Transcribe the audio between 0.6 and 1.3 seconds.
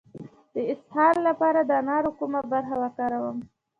اسهال